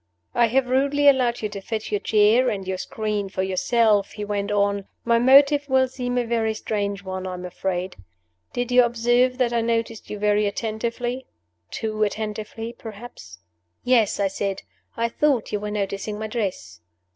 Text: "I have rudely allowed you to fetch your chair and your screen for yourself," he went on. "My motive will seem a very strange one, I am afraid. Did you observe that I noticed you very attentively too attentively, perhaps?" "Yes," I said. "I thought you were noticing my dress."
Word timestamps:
"I 0.33 0.47
have 0.47 0.65
rudely 0.67 1.07
allowed 1.07 1.43
you 1.43 1.49
to 1.49 1.61
fetch 1.61 1.91
your 1.91 1.99
chair 1.99 2.49
and 2.49 2.67
your 2.67 2.79
screen 2.79 3.29
for 3.29 3.43
yourself," 3.43 4.13
he 4.13 4.25
went 4.25 4.51
on. 4.51 4.87
"My 5.05 5.19
motive 5.19 5.69
will 5.69 5.87
seem 5.87 6.17
a 6.17 6.25
very 6.25 6.55
strange 6.55 7.03
one, 7.03 7.27
I 7.27 7.35
am 7.35 7.45
afraid. 7.45 7.97
Did 8.51 8.71
you 8.71 8.83
observe 8.83 9.37
that 9.37 9.53
I 9.53 9.61
noticed 9.61 10.09
you 10.09 10.17
very 10.17 10.47
attentively 10.47 11.27
too 11.69 12.01
attentively, 12.01 12.73
perhaps?" 12.73 13.37
"Yes," 13.83 14.19
I 14.19 14.27
said. 14.27 14.63
"I 14.97 15.07
thought 15.07 15.51
you 15.51 15.59
were 15.59 15.69
noticing 15.69 16.17
my 16.17 16.25
dress." 16.25 16.81